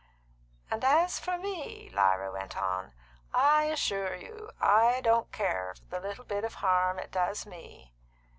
"And 0.71 0.83
as 0.83 1.19
for 1.19 1.37
me," 1.37 1.91
Lyra 1.93 2.31
went 2.31 2.57
on, 2.57 2.93
"I 3.35 3.65
assure 3.65 4.15
you 4.15 4.49
I 4.59 4.99
don't 5.01 5.31
care 5.31 5.75
for 5.75 5.83
the 5.89 5.99
little 5.99 6.25
bit 6.25 6.43
of 6.43 6.55
harm 6.55 6.97
it 6.97 7.11
does 7.11 7.45
me." 7.45 7.93